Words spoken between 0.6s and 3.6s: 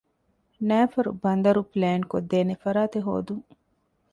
ނައިފަރު ބަނދަރު ޕްލޭންކޮށްދޭނެ ފަރާތެއް ހޯދުން